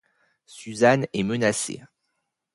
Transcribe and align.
Suzanne 0.47 1.05
est 1.13 1.21
menacée. 1.21 1.83